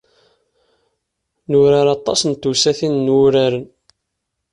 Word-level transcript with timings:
Nurar 1.49 1.87
aṭas 1.95 2.21
n 2.29 2.31
tewsatin 2.33 2.95
n 3.05 3.13
wuraren. 3.15 3.65